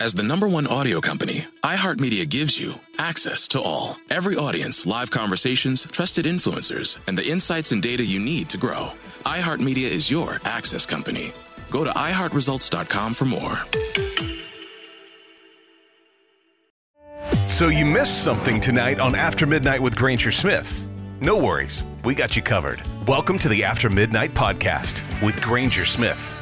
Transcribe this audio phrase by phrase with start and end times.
[0.00, 3.96] As the number one audio company, iHeartMedia gives you access to all.
[4.08, 8.92] Every audience, live conversations, trusted influencers, and the insights and data you need to grow.
[9.26, 11.32] iHeartMedia is your access company.
[11.72, 13.58] Go to iHeartResults.com for more.
[17.48, 20.88] So you missed something tonight on After Midnight with Granger Smith.
[21.20, 22.80] No worries, we got you covered.
[23.08, 26.37] Welcome to the After Midnight podcast with Granger Smith.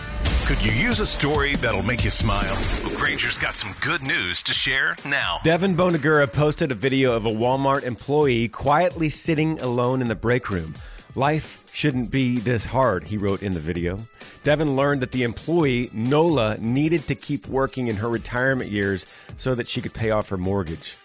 [0.47, 2.57] Could you use a story that'll make you smile?
[2.85, 5.41] Well, Granger's got some good news to share now.
[5.43, 10.49] Devin Bonagura posted a video of a Walmart employee quietly sitting alone in the break
[10.49, 10.77] room.
[11.17, 13.99] Life shouldn't be this hard, he wrote in the video.
[14.45, 19.57] Devin learned that the employee, Nola, needed to keep working in her retirement years so
[19.57, 20.97] that she could pay off her mortgage.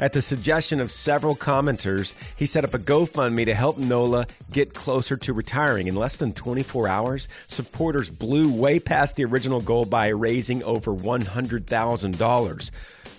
[0.00, 4.72] At the suggestion of several commenters, he set up a GoFundMe to help Nola get
[4.72, 5.88] closer to retiring.
[5.88, 10.92] In less than 24 hours, supporters blew way past the original goal by raising over
[10.92, 12.70] $100,000.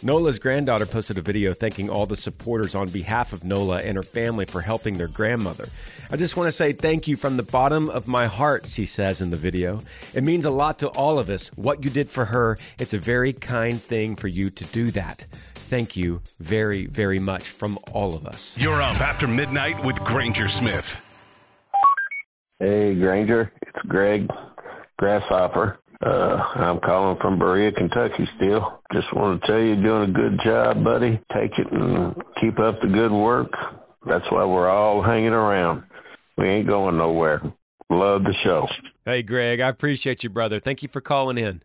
[0.03, 4.01] Nola's granddaughter posted a video thanking all the supporters on behalf of Nola and her
[4.01, 5.69] family for helping their grandmother.
[6.09, 9.21] I just want to say thank you from the bottom of my heart, she says
[9.21, 9.81] in the video.
[10.15, 12.57] It means a lot to all of us what you did for her.
[12.79, 15.27] It's a very kind thing for you to do that.
[15.71, 18.57] Thank you very, very much from all of us.
[18.57, 20.85] You're up after midnight with Granger Smith.
[22.59, 23.53] Hey, Granger.
[23.61, 24.27] It's Greg
[24.99, 25.79] Grasshopper.
[26.05, 28.81] Uh, I'm calling from Berea, Kentucky still.
[28.91, 31.21] Just want to tell you, you're doing a good job, buddy.
[31.33, 33.51] Take it and keep up the good work.
[34.05, 35.83] That's why we're all hanging around.
[36.37, 37.41] We ain't going nowhere.
[37.89, 38.67] Love the show.
[39.05, 40.59] Hey, Greg, I appreciate you, brother.
[40.59, 41.63] Thank you for calling in.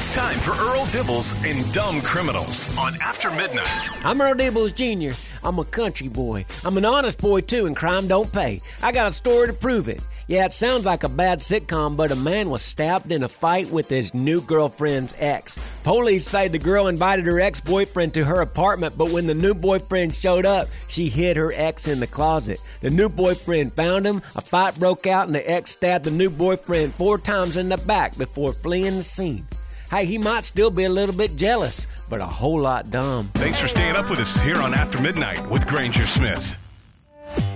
[0.00, 3.90] It's time for Earl Dibbles and Dumb Criminals on After Midnight.
[4.02, 5.14] I'm Earl Dibbles Jr.
[5.46, 6.46] I'm a country boy.
[6.64, 8.62] I'm an honest boy, too, and crime don't pay.
[8.82, 10.02] I got a story to prove it.
[10.26, 13.70] Yeah, it sounds like a bad sitcom, but a man was stabbed in a fight
[13.70, 15.60] with his new girlfriend's ex.
[15.84, 19.52] Police say the girl invited her ex boyfriend to her apartment, but when the new
[19.52, 22.58] boyfriend showed up, she hid her ex in the closet.
[22.80, 26.30] The new boyfriend found him, a fight broke out, and the ex stabbed the new
[26.30, 29.46] boyfriend four times in the back before fleeing the scene.
[29.90, 33.28] Hey, he might still be a little bit jealous, but a whole lot dumb.
[33.34, 36.54] Thanks for staying up with us here on After Midnight with Granger Smith.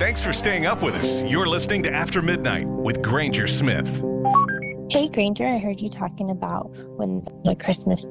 [0.01, 1.23] Thanks for staying up with us.
[1.23, 3.89] You're listening to After Midnight with Granger Smith.
[4.91, 8.05] Hey, Granger, I heard you talking about when the Christmas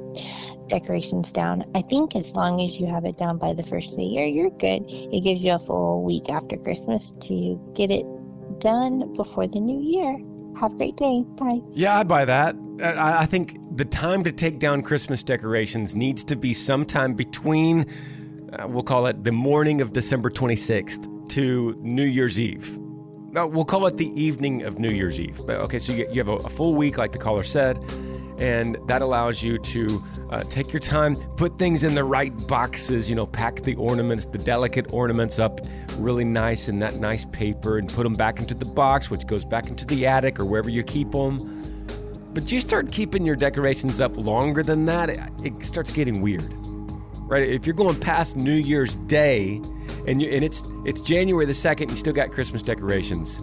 [0.67, 1.65] decorations down.
[1.75, 4.25] I think as long as you have it down by the first of the year,
[4.25, 4.83] you're good.
[4.87, 8.05] It gives you a full week after Christmas to get it
[8.59, 10.17] done before the new year.
[10.59, 11.23] Have a great day.
[11.37, 11.61] Bye.
[11.71, 12.55] Yeah, I buy that.
[12.81, 17.85] I I think the time to take down Christmas decorations needs to be sometime between,
[18.53, 22.77] uh, we'll call it the morning of December 26th to New Year's Eve.
[23.31, 25.41] No, we'll call it the evening of New Year's Eve.
[25.47, 27.79] But okay, so you, you have a, a full week, like the caller said,
[28.37, 33.09] and that allows you to uh, take your time, put things in the right boxes,
[33.09, 35.61] you know, pack the ornaments, the delicate ornaments up
[35.97, 39.45] really nice in that nice paper and put them back into the box, which goes
[39.45, 41.61] back into the attic or wherever you keep them.
[42.33, 45.09] But you start keeping your decorations up longer than that,
[45.43, 46.51] it, starts getting weird.
[47.27, 47.47] Right?
[47.47, 49.61] If you're going past New Year's Day
[50.07, 53.41] and you and it's it's January the 2nd, you still got Christmas decorations.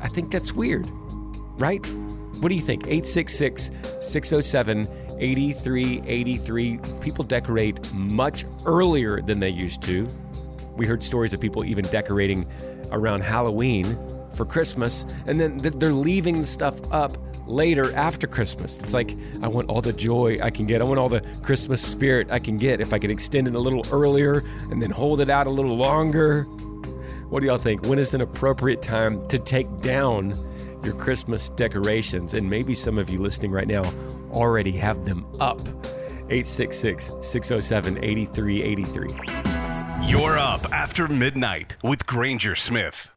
[0.00, 0.90] I think that's weird.
[1.58, 1.84] Right?
[2.40, 2.84] What do you think?
[2.84, 3.70] 866
[4.00, 4.88] 607
[5.18, 6.78] 8383.
[7.00, 10.08] People decorate much earlier than they used to.
[10.76, 12.46] We heard stories of people even decorating
[12.92, 13.98] around Halloween
[14.34, 17.18] for Christmas, and then they're leaving the stuff up
[17.48, 18.78] later after Christmas.
[18.78, 20.80] It's like, I want all the joy I can get.
[20.80, 22.80] I want all the Christmas spirit I can get.
[22.80, 25.76] If I can extend it a little earlier and then hold it out a little
[25.76, 26.44] longer.
[27.30, 27.82] What do y'all think?
[27.82, 30.32] When is an appropriate time to take down
[30.84, 32.34] your Christmas decorations?
[32.34, 33.84] And maybe some of you listening right now
[34.30, 35.60] already have them up.
[36.30, 40.08] 866 607 8383.
[40.08, 43.10] You're up after midnight with Granger Smith.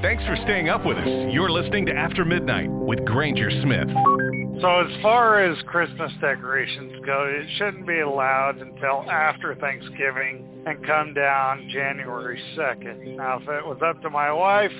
[0.00, 1.26] Thanks for staying up with us.
[1.26, 3.92] You're listening to After Midnight with Granger Smith.
[3.92, 10.84] So, as far as Christmas decorations go, it shouldn't be allowed until after Thanksgiving and
[10.86, 13.16] come down January 2nd.
[13.16, 14.72] Now, if it was up to my wife,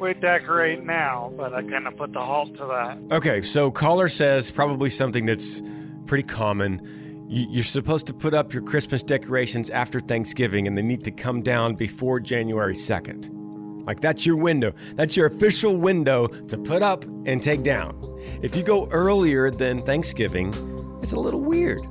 [0.00, 3.16] we'd decorate now, but I kind of put the halt to that.
[3.16, 5.62] Okay, so caller says probably something that's
[6.06, 6.80] pretty common.
[7.28, 11.10] You- You're supposed to put up your Christmas decorations after Thanksgiving and they need to
[11.10, 13.30] come down before January 2nd.
[13.86, 14.72] Like that's your window.
[14.94, 17.94] That's your official window to put up and take down.
[18.42, 20.52] If you go earlier than Thanksgiving,
[21.02, 21.86] it's a little weird.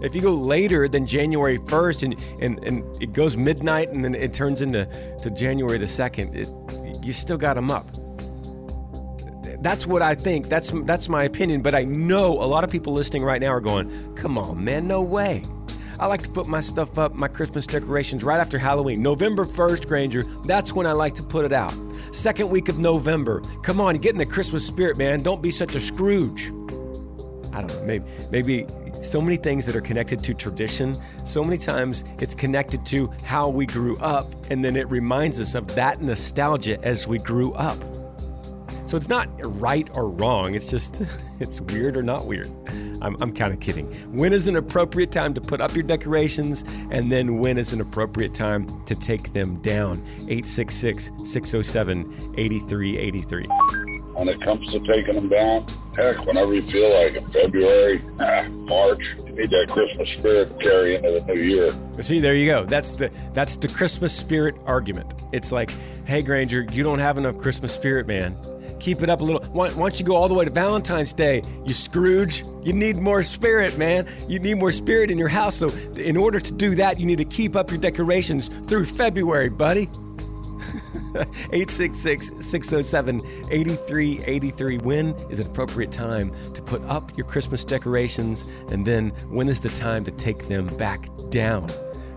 [0.00, 4.14] If you go later than January 1st and, and, and it goes midnight and then
[4.16, 4.84] it turns into
[5.22, 6.48] to January the 2nd, it,
[7.02, 7.90] you still got them up.
[9.62, 10.48] That's what I think.
[10.48, 13.60] That's that's my opinion, but I know a lot of people listening right now are
[13.60, 15.44] going, "Come on, man, no way."
[16.00, 19.02] I like to put my stuff up, my Christmas decorations right after Halloween.
[19.02, 21.72] November 1st, Granger, that's when I like to put it out.
[22.10, 23.40] Second week of November.
[23.62, 25.22] Come on, get in the Christmas spirit, man.
[25.22, 26.48] Don't be such a Scrooge.
[27.52, 28.66] I don't know, maybe maybe
[29.00, 33.48] so many things that are connected to tradition, so many times it's connected to how
[33.48, 37.78] we grew up, and then it reminds us of that nostalgia as we grew up.
[38.84, 41.02] So it's not right or wrong, it's just
[41.40, 42.50] it's weird or not weird.
[43.00, 43.92] I'm, I'm kind of kidding.
[44.16, 47.80] When is an appropriate time to put up your decorations, and then when is an
[47.80, 50.02] appropriate time to take them down?
[50.28, 53.91] 866 607 8383.
[54.14, 55.66] When it comes to taking them down.
[55.96, 60.64] Heck, whenever you feel like it, February, ah, March, you need that Christmas spirit to
[60.64, 61.68] carry into the new year.
[62.00, 62.64] See, there you go.
[62.64, 65.14] That's the that's the Christmas spirit argument.
[65.32, 65.70] It's like,
[66.06, 68.36] hey Granger, you don't have enough Christmas spirit, man.
[68.82, 69.42] Keep it up a little.
[69.52, 71.42] Why, why don't you go all the way to Valentine's Day?
[71.64, 72.44] You Scrooge.
[72.64, 74.08] You need more spirit, man.
[74.28, 75.56] You need more spirit in your house.
[75.56, 79.48] So, in order to do that, you need to keep up your decorations through February,
[79.50, 79.88] buddy.
[81.14, 84.78] 866 607 8383.
[84.78, 88.46] When is an appropriate time to put up your Christmas decorations?
[88.68, 91.70] And then when is the time to take them back down?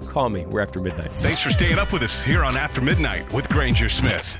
[0.07, 0.45] Call me.
[0.45, 1.11] We're after midnight.
[1.13, 4.39] Thanks for staying up with us here on After Midnight with Granger Smith.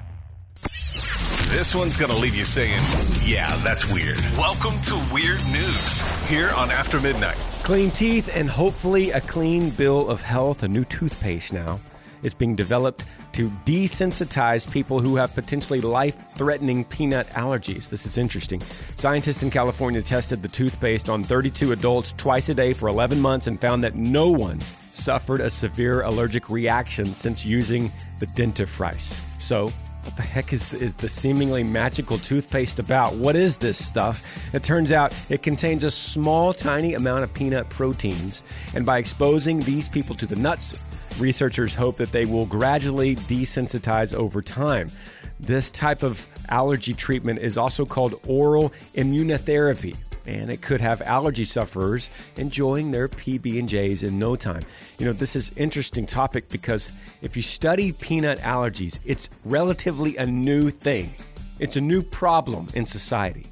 [1.50, 2.82] This one's going to leave you saying,
[3.24, 4.20] yeah, that's weird.
[4.38, 7.38] Welcome to Weird News here on After Midnight.
[7.64, 11.80] Clean teeth and hopefully a clean bill of health, a new toothpaste now.
[12.26, 17.90] Is being developed to desensitize people who have potentially life threatening peanut allergies.
[17.90, 18.62] This is interesting.
[18.96, 23.48] Scientists in California tested the toothpaste on 32 adults twice a day for 11 months
[23.48, 24.60] and found that no one
[24.92, 29.22] suffered a severe allergic reaction since using the dentifrice.
[29.40, 29.72] So,
[30.06, 33.16] what the heck is the, is the seemingly magical toothpaste about?
[33.16, 34.54] What is this stuff?
[34.54, 38.44] It turns out it contains a small, tiny amount of peanut proteins,
[38.76, 40.80] and by exposing these people to the nuts,
[41.20, 44.92] researchers hope that they will gradually desensitize over time.
[45.40, 49.96] This type of allergy treatment is also called oral immunotherapy
[50.28, 54.62] and it could have allergy sufferers enjoying their PB&Js in no time.
[54.98, 60.26] You know, this is interesting topic because if you study peanut allergies, it's relatively a
[60.26, 61.14] new thing.
[61.60, 63.46] It's a new problem in society.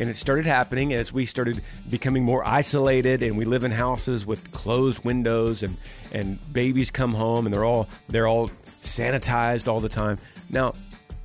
[0.00, 4.26] And it started happening as we started becoming more isolated and we live in houses
[4.26, 5.76] with closed windows and
[6.10, 10.18] and babies come home and they're all they're all sanitized all the time.
[10.48, 10.72] Now,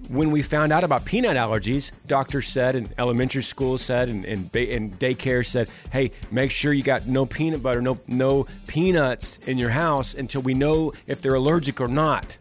[0.10, 4.52] when we found out about peanut allergies, doctors said, and elementary school said, and, and,
[4.52, 9.40] ba- and daycare said, hey, make sure you got no peanut butter, no, no peanuts
[9.48, 12.38] in your house until we know if they're allergic or not.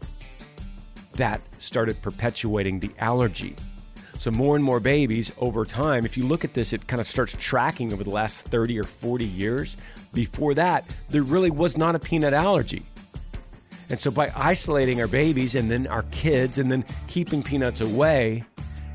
[1.13, 3.55] That started perpetuating the allergy.
[4.17, 7.07] So, more and more babies over time, if you look at this, it kind of
[7.07, 9.77] starts tracking over the last 30 or 40 years.
[10.13, 12.85] Before that, there really was not a peanut allergy.
[13.89, 18.45] And so, by isolating our babies and then our kids and then keeping peanuts away,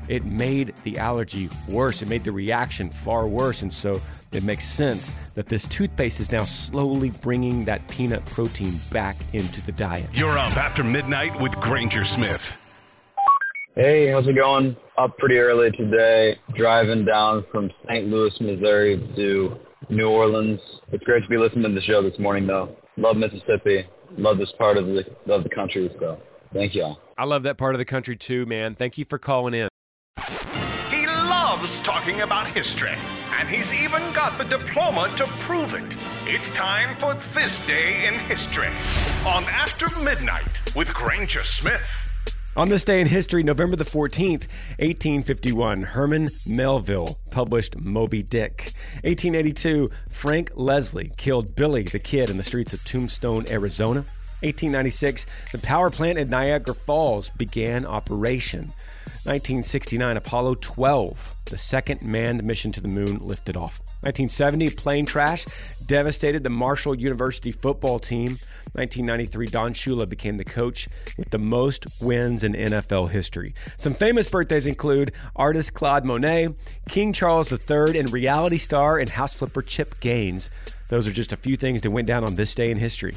[0.07, 2.01] it made the allergy worse.
[2.01, 3.61] It made the reaction far worse.
[3.61, 4.01] And so,
[4.31, 9.61] it makes sense that this toothpaste is now slowly bringing that peanut protein back into
[9.65, 10.09] the diet.
[10.13, 12.60] You're up after midnight with Granger Smith.
[13.81, 14.77] Hey, how's it going?
[14.99, 18.05] Up pretty early today, driving down from St.
[18.09, 19.55] Louis, Missouri to
[19.89, 20.59] New Orleans.
[20.91, 22.75] It's great to be listening to the show this morning, though.
[22.97, 23.81] Love Mississippi.
[24.19, 25.01] Love this part of the
[25.33, 25.89] of the country.
[25.99, 26.19] So,
[26.53, 26.97] thank y'all.
[27.17, 28.75] I love that part of the country too, man.
[28.75, 29.67] Thank you for calling in.
[30.91, 32.93] He loves talking about history,
[33.39, 35.97] and he's even got the diploma to prove it.
[36.27, 38.67] It's time for This Day in History
[39.25, 42.10] on After Midnight with Granger Smith.
[42.57, 44.45] On this day in history, November the 14th,
[44.79, 48.73] 1851, Herman Melville published Moby Dick.
[49.05, 54.01] 1882, Frank Leslie killed Billy the Kid in the streets of Tombstone, Arizona.
[54.41, 58.73] 1896, the power plant at Niagara Falls began operation.
[59.23, 63.79] 1969, Apollo 12, the second manned mission to the moon, lifted off.
[64.01, 65.45] 1970, plane crash
[65.85, 68.29] devastated the Marshall University football team.
[68.73, 70.87] 1993, Don Shula became the coach
[71.19, 73.53] with the most wins in NFL history.
[73.77, 76.47] Some famous birthdays include artist Claude Monet,
[76.89, 80.49] King Charles III, and reality star and house flipper Chip Gaines.
[80.89, 83.13] Those are just a few things that went down on this day in history.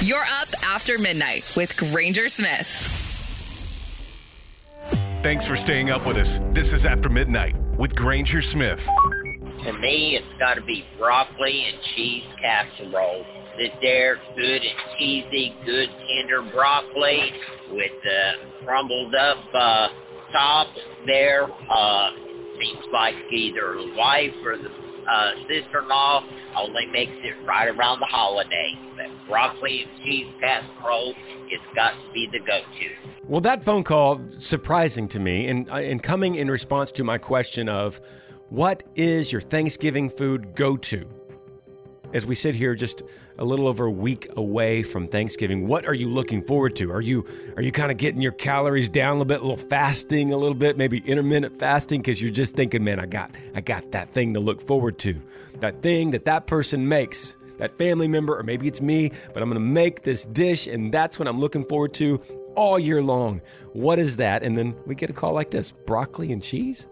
[0.00, 3.07] You're up after midnight with Granger Smith.
[5.20, 6.38] Thanks for staying up with us.
[6.52, 8.86] This is After Midnight with Granger Smith.
[8.86, 13.26] To me, it's got to be broccoli and cheese casserole.
[13.58, 17.18] Sit there, good and cheesy, good tender broccoli
[17.70, 19.88] with the crumbled up uh,
[20.30, 20.68] top
[21.04, 21.50] there.
[21.50, 22.10] Uh,
[22.54, 24.70] seems like either the wife or the
[25.08, 26.24] uh, sister-in-law
[26.58, 28.74] only makes it right around the holiday.
[28.96, 31.14] But broccoli and cheese casserole,
[31.50, 33.12] it's got to be the go-to.
[33.26, 37.68] Well, that phone call surprising to me, and and coming in response to my question
[37.68, 38.00] of,
[38.48, 41.06] what is your Thanksgiving food go to?
[42.14, 43.02] As we sit here, just
[43.38, 46.90] a little over a week away from Thanksgiving, what are you looking forward to?
[46.90, 49.68] Are you are you kind of getting your calories down a little bit, a little
[49.68, 53.60] fasting a little bit, maybe intermittent fasting, because you're just thinking, man, I got I
[53.60, 55.20] got that thing to look forward to,
[55.60, 59.50] that thing that that person makes that family member, or maybe it's me, but I'm
[59.50, 62.18] gonna make this dish, and that's what I'm looking forward to
[62.56, 63.42] all year long.
[63.74, 64.42] What is that?
[64.42, 66.86] And then we get a call like this broccoli and cheese?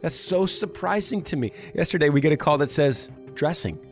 [0.00, 1.52] That's so surprising to me.
[1.74, 3.85] Yesterday, we get a call that says dressing.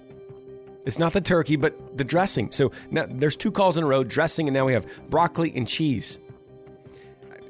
[0.84, 2.50] It's not the turkey, but the dressing.
[2.50, 5.66] So now there's two calls in a row dressing, and now we have broccoli and
[5.66, 6.18] cheese.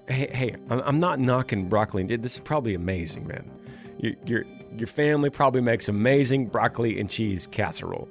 [0.08, 2.04] Hey, hey I'm not knocking broccoli.
[2.04, 3.50] This is probably amazing, man.
[3.98, 4.44] Your, your,
[4.76, 8.08] your family probably makes amazing broccoli and cheese casserole.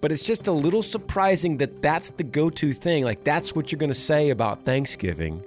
[0.00, 3.04] But it's just a little surprising that that's the go to thing.
[3.04, 5.42] Like, that's what you're going to say about Thanksgiving.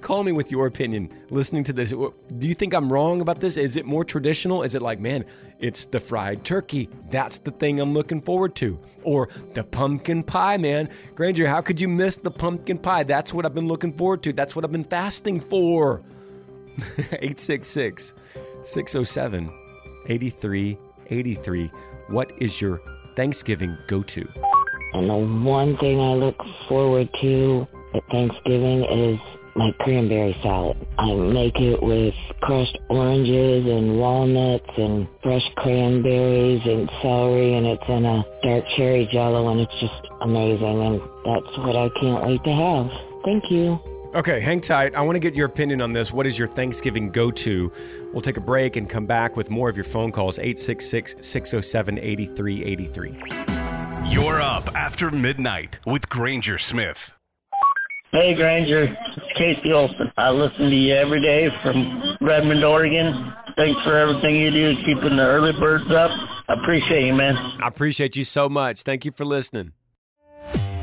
[0.00, 1.90] Call me with your opinion listening to this.
[1.90, 3.56] Do you think I'm wrong about this?
[3.56, 4.62] Is it more traditional?
[4.62, 5.24] Is it like, man,
[5.58, 6.88] it's the fried turkey?
[7.10, 8.78] That's the thing I'm looking forward to.
[9.02, 10.88] Or the pumpkin pie, man.
[11.14, 13.02] Granger, how could you miss the pumpkin pie?
[13.02, 14.32] That's what I've been looking forward to.
[14.32, 16.02] That's what I've been fasting for.
[16.98, 18.14] 866
[18.62, 19.50] 607
[20.06, 21.70] 8383.
[22.08, 22.80] What is your
[23.16, 24.26] Thanksgiving go to?
[24.94, 25.14] And the
[25.48, 26.36] one thing I look
[26.68, 29.20] forward to at Thanksgiving is
[29.56, 30.76] my cranberry salad.
[30.98, 37.88] I make it with crushed oranges and walnuts and fresh cranberries and celery, and it's
[37.88, 40.82] in a dark cherry jello, and it's just amazing.
[40.82, 42.90] And that's what I can't wait to have.
[43.24, 43.78] Thank you.
[44.12, 44.96] Okay, hang tight.
[44.96, 46.12] I want to get your opinion on this.
[46.12, 47.70] What is your Thanksgiving go to?
[48.12, 51.98] We'll take a break and come back with more of your phone calls 866 607
[51.98, 54.10] 8383.
[54.10, 57.12] You're up after midnight with Granger Smith.
[58.10, 58.88] Hey, Granger.
[59.40, 60.12] It's Casey Olson.
[60.16, 63.32] I listen to you every day from Redmond, Oregon.
[63.56, 66.10] Thanks for everything you do, keeping the early birds up.
[66.48, 67.34] I appreciate you, man.
[67.62, 68.82] I appreciate you so much.
[68.82, 69.72] Thank you for listening.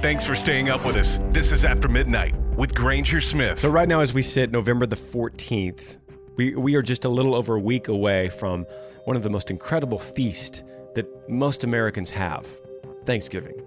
[0.01, 1.19] Thanks for staying up with us.
[1.31, 3.59] This is After Midnight with Granger Smith.
[3.59, 5.97] So, right now, as we sit November the 14th,
[6.35, 8.65] we, we are just a little over a week away from
[9.05, 10.63] one of the most incredible feasts
[10.95, 12.45] that most Americans have
[13.05, 13.66] Thanksgiving.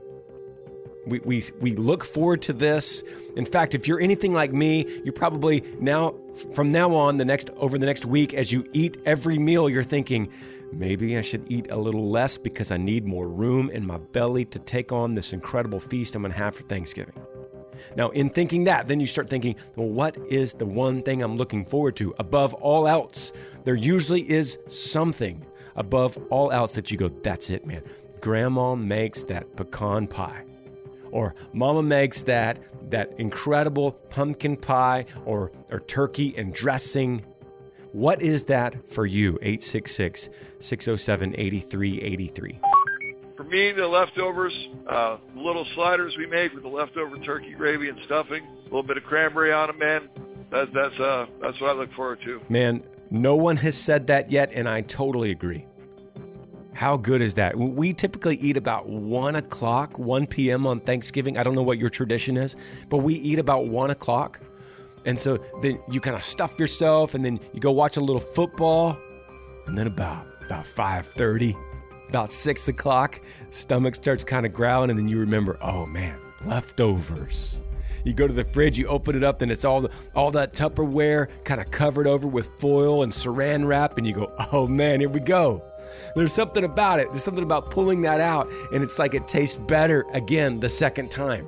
[1.07, 3.03] We, we, we look forward to this.
[3.37, 6.15] In fact, if you're anything like me, you probably now,
[6.55, 9.83] from now on, the next over the next week, as you eat every meal, you're
[9.83, 10.31] thinking,
[10.73, 14.45] maybe I should eat a little less because I need more room in my belly
[14.47, 17.15] to take on this incredible feast I'm going to have for Thanksgiving.
[17.97, 21.37] Now, in thinking that, then you start thinking, well, what is the one thing I'm
[21.37, 23.33] looking forward to above all else?
[23.65, 27.83] There usually is something above all else that you go, that's it, man.
[28.21, 30.45] Grandma makes that pecan pie
[31.13, 32.59] or mama makes that
[32.91, 37.25] that incredible pumpkin pie or or turkey and dressing.
[37.93, 39.39] What is that for you?
[39.43, 42.61] 866 607 8383
[43.37, 44.53] for me the leftovers
[44.87, 48.99] uh, little sliders we make with the leftover turkey gravy and stuffing a little bit
[48.99, 50.09] of cranberry on them man.
[50.51, 52.41] That, that's uh that's what i look forward to.
[52.49, 55.67] Man no one has said that yet and i totally agree
[56.81, 57.59] how good is that?
[57.59, 60.67] We typically eat about 1 o'clock, 1 p.m.
[60.67, 61.37] on Thanksgiving.
[61.37, 62.57] I don't know what your tradition is,
[62.89, 64.41] but we eat about 1 o'clock.
[65.05, 68.19] And so then you kind of stuff yourself and then you go watch a little
[68.19, 68.99] football.
[69.67, 71.55] And then about, about 5.30,
[72.09, 73.21] about 6 o'clock,
[73.51, 74.89] stomach starts kind of growling.
[74.89, 77.61] And then you remember, oh man, leftovers.
[78.07, 81.29] You go to the fridge, you open it up, and it's all all that Tupperware
[81.45, 85.11] kind of covered over with foil and saran wrap, and you go, oh man, here
[85.11, 85.70] we go.
[86.15, 87.09] There's something about it.
[87.09, 91.11] There's something about pulling that out, and it's like it tastes better again the second
[91.11, 91.47] time.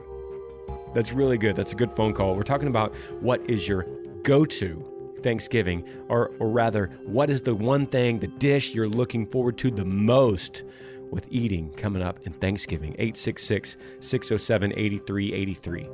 [0.94, 1.56] That's really good.
[1.56, 2.34] That's a good phone call.
[2.34, 3.86] We're talking about what is your
[4.22, 4.84] go to
[5.22, 9.70] Thanksgiving, or, or rather, what is the one thing, the dish you're looking forward to
[9.70, 10.64] the most
[11.10, 12.90] with eating coming up in Thanksgiving?
[12.98, 15.88] 866 607 8383.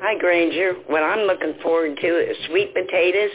[0.00, 0.74] Hi, Granger.
[0.86, 3.30] What I'm looking forward to is sweet potatoes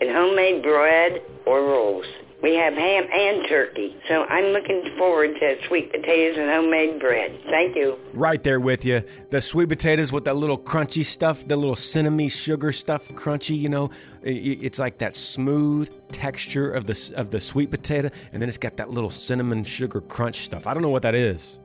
[0.00, 2.06] and homemade bread or rolls.
[2.44, 7.40] We have ham and turkey, so I'm looking forward to sweet potatoes and homemade bread.
[7.46, 7.98] Thank you.
[8.12, 9.02] Right there with you.
[9.30, 13.58] The sweet potatoes with that little crunchy stuff, the little cinnamon sugar stuff, crunchy.
[13.58, 13.90] You know,
[14.22, 18.76] it's like that smooth texture of the of the sweet potato, and then it's got
[18.76, 20.66] that little cinnamon sugar crunch stuff.
[20.66, 21.60] I don't know what that is.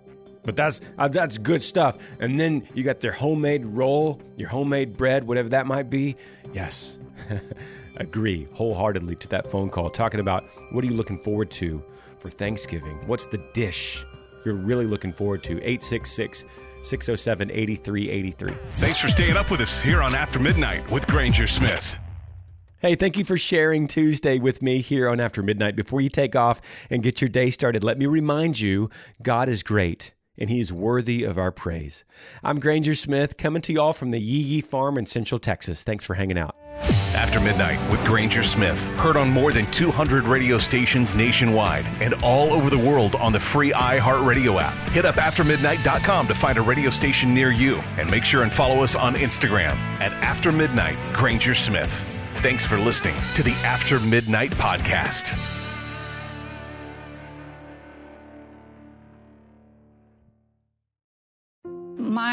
[0.45, 1.97] But that's uh, that's good stuff.
[2.21, 6.15] And then you got their homemade roll, your homemade bread, whatever that might be.
[6.53, 6.99] Yes,
[7.97, 9.89] agree wholeheartedly to that phone call.
[9.89, 11.83] Talking about what are you looking forward to
[12.19, 12.97] for Thanksgiving?
[13.07, 14.05] What's the dish
[14.45, 15.53] you're really looking forward to?
[15.57, 16.45] 866
[16.81, 18.53] 607 8383.
[18.77, 21.97] Thanks for staying up with us here on After Midnight with Granger Smith.
[22.81, 25.75] Hey, thank you for sharing Tuesday with me here on After Midnight.
[25.75, 28.89] Before you take off and get your day started, let me remind you
[29.21, 32.05] God is great and he is worthy of our praise.
[32.43, 35.83] I'm Granger Smith, coming to y'all from the Yee Yee Farm in Central Texas.
[35.83, 36.55] Thanks for hanging out.
[37.13, 42.53] After Midnight with Granger Smith, heard on more than 200 radio stations nationwide and all
[42.53, 44.73] over the world on the free iHeartRadio app.
[44.91, 48.83] Hit up aftermidnight.com to find a radio station near you and make sure and follow
[48.83, 52.05] us on Instagram at After Midnight Granger Smith.
[52.37, 55.58] Thanks for listening to the After Midnight Podcast.